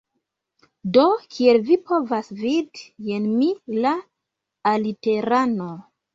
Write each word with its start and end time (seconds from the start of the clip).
Do, 0.95 1.03
kiel 1.35 1.59
vi 1.67 1.77
povas 1.89 2.31
vidi, 2.39 2.87
jen 3.11 3.29
mi, 3.35 3.51
la 3.85 3.93
aliterano 4.75 5.71